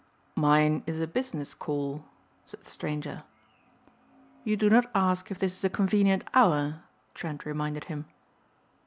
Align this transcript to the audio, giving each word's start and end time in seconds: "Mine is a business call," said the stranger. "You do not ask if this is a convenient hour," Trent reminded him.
"Mine 0.35 0.81
is 0.87 0.99
a 0.99 1.05
business 1.05 1.53
call," 1.53 2.03
said 2.47 2.63
the 2.63 2.71
stranger. 2.71 3.21
"You 4.43 4.57
do 4.57 4.67
not 4.67 4.89
ask 4.95 5.29
if 5.29 5.37
this 5.37 5.55
is 5.55 5.63
a 5.63 5.69
convenient 5.69 6.23
hour," 6.33 6.81
Trent 7.13 7.45
reminded 7.45 7.83
him. 7.83 8.05